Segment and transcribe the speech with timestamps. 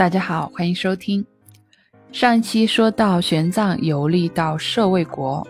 [0.00, 1.22] 大家好，欢迎收听。
[2.10, 5.46] 上一期说到玄奘游历到舍卫国，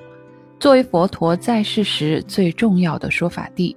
[0.58, 3.76] 作为佛陀在世时最重要的说法地。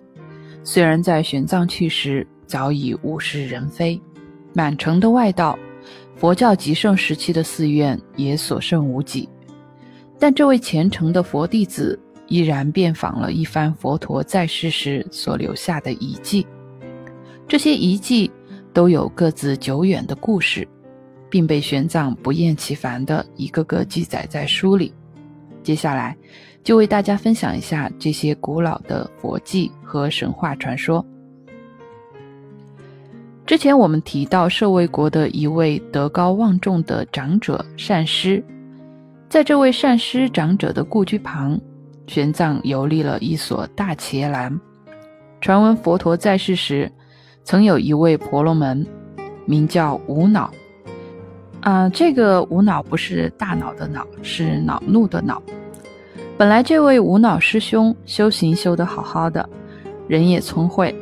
[0.63, 4.01] 虽然在玄奘去时早已物是人非，
[4.51, 5.55] 满城的外道，
[6.15, 9.29] 佛教极盛时期的寺院也所剩无几，
[10.17, 16.47] 但这位虔诚的佛弟子依然遍访了一番佛陀在世时所留下的遗迹。
[17.47, 18.31] 这些遗迹。
[18.73, 20.67] 都有各自久远的故事，
[21.29, 24.91] 并被玄奘不厌其烦地一个个记载在书里。
[25.61, 26.17] 接下来，
[26.63, 31.05] 就为大家分享一下这些古老的佛迹和神话传说。
[33.45, 38.43] 之前我们提到舍卫国的一位德高望重的长者善师，
[39.29, 41.59] 在这位善师长者的故居旁，
[42.07, 44.59] 玄奘游历了一所大伽蓝。
[45.39, 46.91] 传闻佛陀在世时。
[47.43, 48.85] 曾有一位婆罗门，
[49.45, 50.51] 名叫无脑，
[51.59, 55.41] 啊，这个无脑不是大脑的脑，是恼怒的恼。
[56.37, 59.47] 本来这位无脑师兄修行修得好好的，
[60.07, 60.95] 人也聪慧，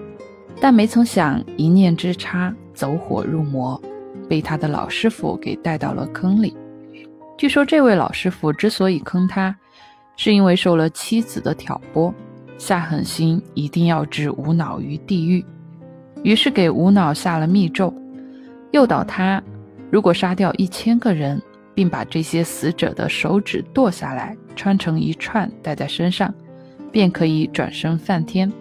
[0.60, 3.80] 但没曾想一念之差，走火入魔，
[4.28, 6.56] 被他的老师傅给带到了坑里。
[7.38, 9.56] 据说这位老师傅之所以坑他，
[10.18, 12.14] 是因为受了妻子的挑拨，
[12.58, 15.44] 下狠心一定要置无脑于地狱。
[16.24, 17.94] 于是给无脑下了密咒，
[18.72, 19.42] 诱导他，
[19.90, 21.42] 如果杀掉一千个人，
[21.74, 26.34] 并把这些死者的手指剁下来，穿成一串戴在身上，
[26.92, 28.52] 便可以转生梵天。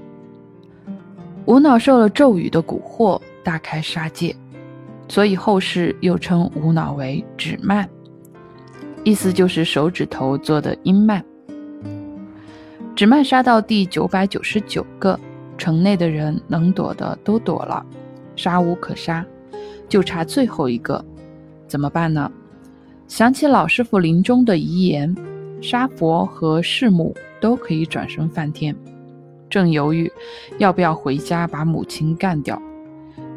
[1.45, 4.35] 无脑受了咒语的蛊惑，大开杀戒，
[5.09, 7.89] 所以后世又称无脑为指曼，
[9.05, 11.25] 意思就是手指头做的阴曼。
[12.95, 15.19] 指曼杀到第九百九十九个。
[15.61, 17.85] 城内的人能躲的都躲了，
[18.35, 19.23] 杀无可杀，
[19.91, 21.05] 就差最后一个，
[21.69, 22.33] 怎么办呢？
[23.07, 25.15] 想起老师傅临终的遗言，
[25.61, 28.75] 杀佛和弑母都可以转生梵天，
[29.51, 30.11] 正犹豫
[30.57, 32.61] 要不要回家把母亲干掉，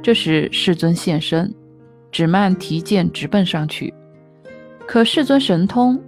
[0.01, 1.53] 这时世尊现身，
[2.09, 3.93] 指曼提剑直奔上去，
[4.87, 6.01] 可世尊神通，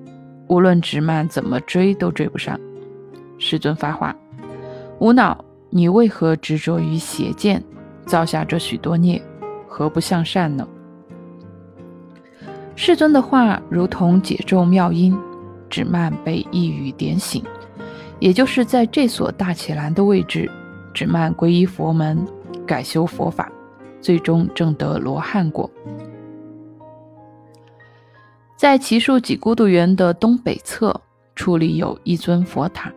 [0.48, 2.58] 无论直曼怎么追都追不上。
[3.38, 4.16] 世尊发话：
[5.00, 5.45] 无脑。
[5.76, 7.62] 你为何执着于邪见，
[8.06, 9.22] 造下这许多孽，
[9.68, 10.66] 何不向善呢？
[12.78, 15.14] 世尊的话如同解咒妙音，
[15.70, 17.44] 指曼被一语点醒，
[18.20, 20.50] 也就是在这所大伽蓝的位置，
[20.94, 22.26] 指曼皈依佛门，
[22.66, 23.52] 改修佛法，
[24.00, 25.70] 最终证得罗汉果。
[28.56, 31.02] 在奇树几孤独园的东北侧，
[31.36, 32.90] 矗立有一尊佛塔。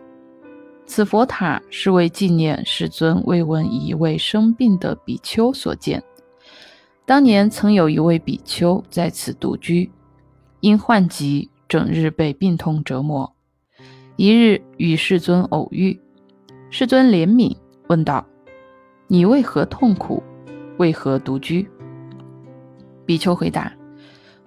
[0.89, 6.03] 此佛塔是为纪念世尊慰问一位生病的比丘所建。
[7.05, 9.91] 当年曾有一位比丘在此独居，
[10.61, 13.31] 因患疾，整日被病痛折磨。
[14.15, 15.97] 一日与世尊偶遇，
[16.71, 17.55] 世尊怜悯，
[17.87, 18.25] 问道
[19.05, 20.23] ：“你为何痛苦？
[20.79, 21.69] 为何独居？”
[23.05, 23.71] 比丘回答：“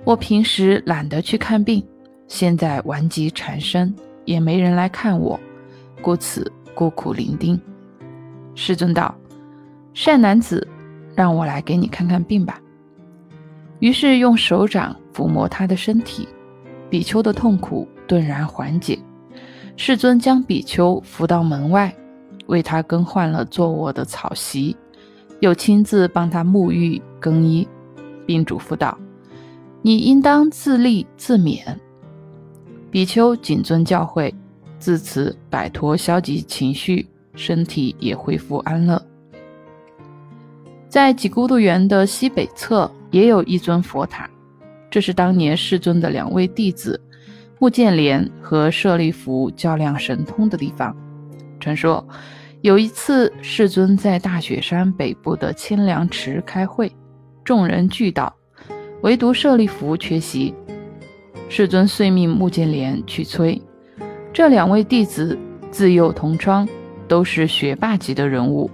[0.05, 1.87] 我平时懒得去看病，
[2.27, 3.95] 现在顽疾缠身，
[4.25, 5.39] 也没人来看我。”
[6.03, 7.59] 故此孤苦伶仃。
[8.55, 9.15] 世尊道
[9.95, 10.67] ：“善男子，
[11.15, 12.61] 让我来给你看看病吧。”
[13.81, 16.29] 于是用手掌抚摸他的身体，
[16.91, 18.99] 比丘的痛苦顿然缓解。
[19.77, 21.95] 世尊将比丘扶到门外，
[22.47, 24.77] 为他更换了坐卧的草席，
[25.41, 27.67] 又亲自帮他沐浴更衣，
[28.27, 28.99] 并嘱咐道
[29.81, 31.63] ：“你应当自立自勉。”
[32.91, 34.33] 比丘谨遵教诲。
[34.83, 37.07] 自此摆脱消极情绪，
[37.37, 39.01] 身体也恢复安乐。
[40.89, 44.29] 在几孤独园的西北侧也有一尊佛塔，
[44.91, 47.01] 这是当年世尊的两位弟子
[47.61, 50.93] 目犍连和舍利弗较量神通的地方。
[51.61, 52.05] 传说
[52.61, 56.91] 有一次世尊在大雪山北部的千梁池开会，
[57.45, 58.35] 众人俱到，
[59.03, 60.53] 唯独舍利弗缺席。
[61.49, 63.63] 世尊遂命目犍连去催。
[64.33, 65.39] 这两位弟子
[65.71, 66.67] 自幼同窗，
[67.07, 68.71] 都是学霸级的人物。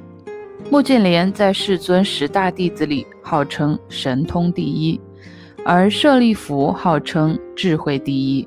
[0.70, 5.00] 目犍连在世尊十大弟子里号称神通第一，
[5.64, 8.46] 而舍利弗号称智慧第一。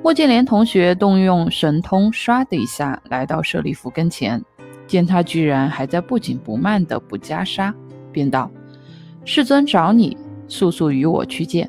[0.00, 4.40] 目犍连同学动用神通，唰的一下来到舍利弗跟前，
[4.86, 7.72] 见他居然还在不紧不慢地补袈裟，
[8.12, 8.48] 便道
[9.24, 10.16] ：“世尊找你，
[10.46, 11.68] 速速与我去见。”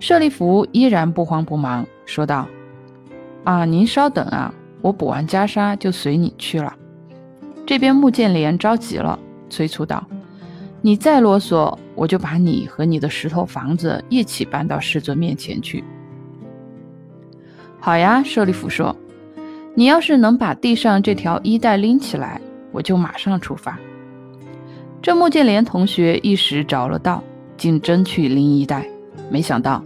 [0.00, 2.48] 舍利弗依然不慌不忙，说道。
[3.44, 6.74] 啊，您稍等啊，我补完袈裟就随你去了。
[7.66, 9.18] 这边穆建连着急了，
[9.48, 10.06] 催促道
[10.80, 15.84] ：“你再啰嗦，我就把你和你的石头房子一起搬到世尊面前去。”
[17.80, 18.96] 好呀，舍利弗说
[19.74, 22.40] ：“你要是能把地上这条衣带拎起来，
[22.72, 23.78] 我就马上出发。”
[25.02, 27.22] 这穆建连同学一时着了道，
[27.58, 28.86] 竟真去拎衣带，
[29.30, 29.84] 没想到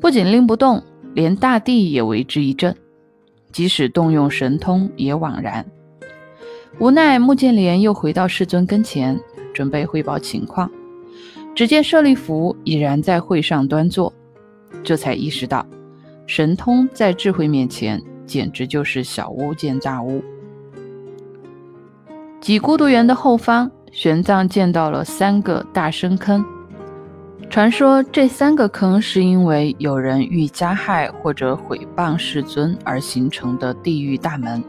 [0.00, 0.82] 不仅拎不动，
[1.14, 2.76] 连大地也为之一震，
[3.52, 5.64] 即使动用神通也枉然。
[6.78, 9.18] 无奈穆建连又回到世尊跟前，
[9.54, 10.70] 准备汇报情况，
[11.54, 14.12] 只见舍利弗已然在会上端坐，
[14.84, 15.66] 这才意识到。
[16.26, 20.22] 神通在智慧面前，简直就是小巫见大巫。
[22.40, 26.44] 几孤独园的后方，玄奘见到了三个大深坑。
[27.48, 34.62] 传说这三个坑是因为有人欲加害或者毁谤世尊而形成的地狱大门。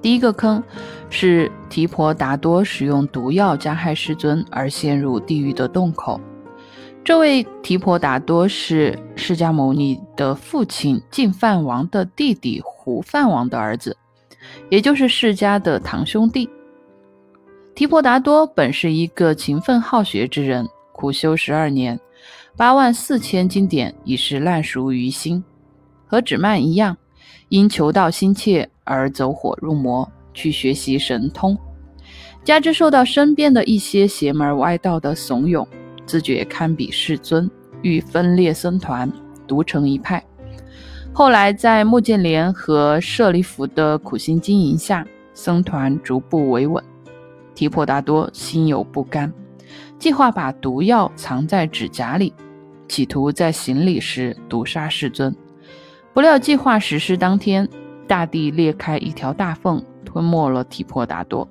[0.00, 0.62] 第一个坑
[1.10, 6.20] 是提婆达多使用毒药加害世尊而陷入地狱的洞口。
[7.02, 13.96] 这位提婆达多是释迦牟尼的父亲净饭王的弟弟胡饭王的儿子，
[14.70, 16.48] 也就是释迦的堂兄弟。
[17.74, 21.98] 提婆达多本是一个勤奋好学之人，苦修十二年，
[22.56, 25.42] 八万四千经典已是烂熟于心。
[26.06, 26.96] 和指曼一样，
[27.48, 31.56] 因求道心切而走火入魔，去学习神通，
[32.44, 35.66] 加之受到身边的一些邪门歪道的怂恿。
[36.04, 37.48] 自觉堪比世尊，
[37.80, 39.10] 欲分裂僧团，
[39.46, 40.22] 独成一派。
[41.12, 46.82] 后来在穆建莲和舍利弗的苦心经营下，僧团逐步维稳。
[47.54, 49.32] 提婆达多心有不甘，
[50.02, 52.34] 计划把毒药藏在指甲里，
[52.88, 55.32] 企图在行礼时毒杀世尊。
[56.12, 57.68] 不料计划实施当天，
[58.08, 61.48] 大地裂开一条大缝，吞没了提婆达多。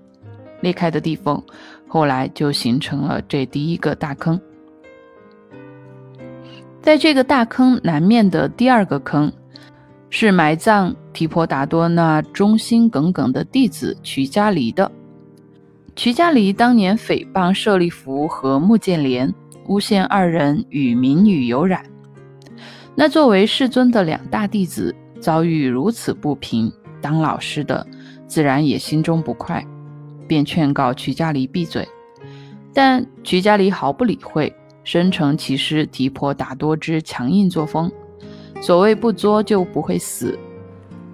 [0.59, 1.41] 裂开的地缝，
[1.87, 4.37] 后来就形成了这第一个大坑。
[6.81, 9.31] 在这个大坑南面的第二个坑，
[10.09, 14.91] 是埋葬提婆达多那忠心耿耿的弟子瞿迦离的。
[15.95, 19.33] 瞿迦离当年诽谤舍利弗和目犍连，
[19.67, 21.83] 诬陷二人与民女有染。
[22.95, 26.71] 那作为世尊的两大弟子，遭遇如此不平，
[27.01, 27.85] 当老师的
[28.25, 29.65] 自然也心中不快，
[30.27, 31.87] 便劝告瞿迦离闭嘴。
[32.73, 34.53] 但瞿迦离毫不理会。
[34.83, 37.91] 生成其师提婆达多之强硬作风，
[38.61, 40.39] 所谓不作就不会死。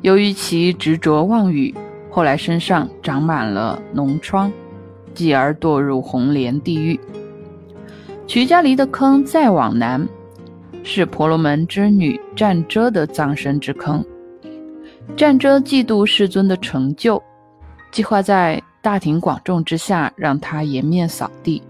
[0.02, 1.76] 由于其执着妄语，
[2.10, 4.50] 后来身上长满了脓疮，
[5.18, 7.00] 继而堕入红莲地狱。
[8.28, 10.08] 瞿迦离的坑再往南，
[10.84, 14.06] 是婆罗门之女战遮的葬身之坑。
[15.16, 17.20] 战遮嫉妒世尊的成就，
[17.92, 21.64] 计划在大庭广众之下让他颜面扫地。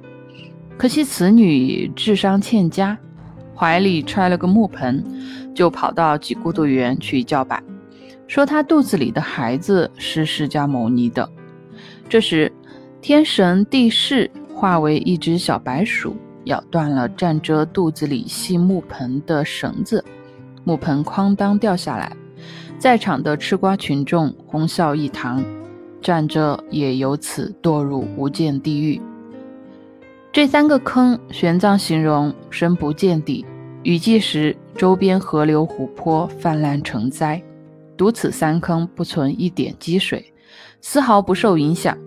[0.78, 2.98] 可惜此女智商欠佳，
[3.56, 5.02] 怀里揣了个木盆，
[5.56, 7.64] 就跑到几孤独园去叫板，
[8.28, 11.30] 说她肚子里的孩子是释迦牟尼的。
[12.10, 12.52] 这时，
[13.08, 16.14] 天神地势化为一只小白鼠，
[16.44, 20.04] 咬断了站着肚子里系木盆的绳子，
[20.66, 22.12] 木盆哐当掉下来，
[22.78, 25.42] 在场的吃瓜群众哄笑一堂，
[26.02, 29.02] 站着也由此堕入无间地狱。
[30.34, 33.46] 这三个坑，玄奘形容深不见底，
[33.84, 37.42] 雨季时周边河流湖泊泛滥成灾，
[37.96, 40.34] 独此三坑不存一点积水，
[40.82, 41.98] 丝毫不受影响。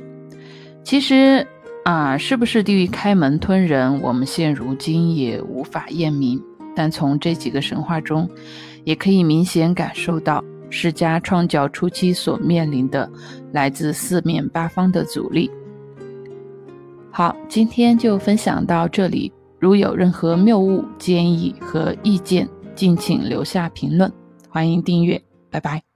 [0.90, 1.46] 其实
[1.84, 6.42] 啊，是不是地狱开门吞人，我们现如今也无法验明。
[6.74, 8.28] 但从这几个神话中，
[8.82, 13.08] 也可以明显感受到释迦创教初期所面临的
[13.52, 15.48] 来自四面八方的阻力。
[17.12, 19.32] 好，今天就分享到这里。
[19.60, 24.12] 如有任何谬误、建议和意见，敬请留下评论。
[24.48, 25.89] 欢迎订阅，拜拜。